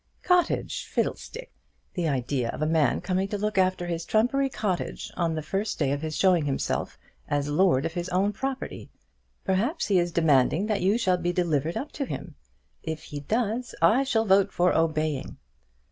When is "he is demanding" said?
9.85-10.65